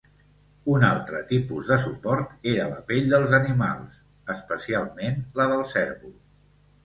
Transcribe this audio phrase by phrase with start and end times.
[0.75, 3.99] Un altre tipus de suport era la pell dels animals,
[4.37, 6.17] especialment la del cérvol.